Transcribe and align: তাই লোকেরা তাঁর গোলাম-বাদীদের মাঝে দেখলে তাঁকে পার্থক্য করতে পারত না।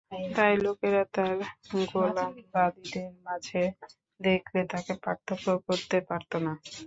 তাই 0.31 0.53
লোকেরা 0.65 1.03
তাঁর 1.15 1.35
গোলাম-বাদীদের 1.89 3.09
মাঝে 3.25 3.61
দেখলে 4.19 4.59
তাঁকে 4.71 4.93
পার্থক্য 5.03 5.47
করতে 5.67 5.97
পারত 6.09 6.31
না। 6.45 6.53